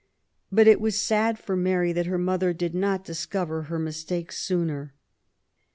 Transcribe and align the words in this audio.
But 0.51 0.65
it 0.67 0.81
was 0.81 0.99
sad 0.99 1.37
for 1.37 1.55
Mary 1.55 1.93
that 1.93 2.07
her 2.07 2.17
mother 2.17 2.53
did 2.53 2.73
not 2.73 3.05
discover 3.05 3.61
her 3.61 3.77
mistake 3.77 4.31
sooner. 4.31 4.95